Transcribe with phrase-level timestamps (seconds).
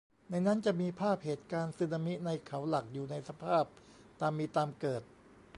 [0.29, 3.65] ในนั้นจะมีภาพเหตุการณ์สึนามิในเขาหลักอยู่ในสภาพ
[4.21, 5.03] ตามมีตามเกิด